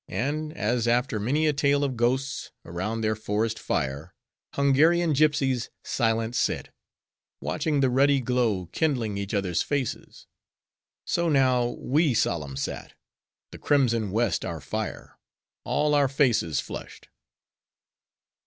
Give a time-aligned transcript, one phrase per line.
[0.09, 4.15] And, as after many a tale of ghosts, around their forest fire,
[4.55, 6.71] Hungarian gipsies silent sit;
[7.39, 12.95] watching the ruddy glow kindling each other's faces;—so, now we solemn sat;
[13.51, 15.19] the crimson West our fire;
[15.65, 17.07] all our faces flushed.